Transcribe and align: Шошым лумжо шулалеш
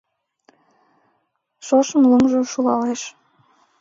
Шошым 1.65 2.03
лумжо 2.11 2.39
шулалеш 2.51 3.01